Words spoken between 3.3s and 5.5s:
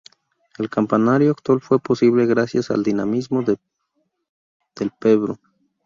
del Pbro.